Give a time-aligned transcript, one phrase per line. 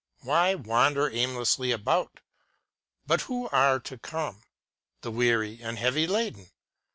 [0.21, 2.21] Why wander aimlessly about.?
[3.05, 4.41] But who are to come}
[5.03, 6.49] The weary and heavy laden